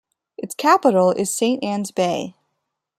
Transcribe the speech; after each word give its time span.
Its 0.35 0.55
capital 0.55 1.11
is 1.11 1.31
Saint 1.31 1.63
Ann's 1.63 1.91
Bay. 1.91 2.35